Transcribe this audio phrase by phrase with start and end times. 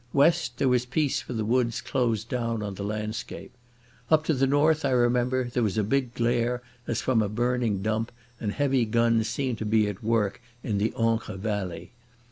[0.13, 3.51] West there was peace for the woods closed down on the landscape.
[4.09, 7.83] Up to the north, I remember, there was a big glare as from a burning
[7.83, 11.91] dump, and heavy guns seemed to be at work in the Ancre valley.